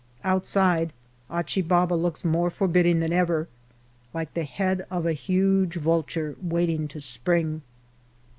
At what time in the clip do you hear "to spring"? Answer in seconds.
6.87-7.61